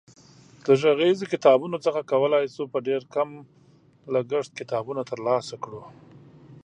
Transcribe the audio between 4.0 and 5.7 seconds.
لګښت کتابونه ترلاسه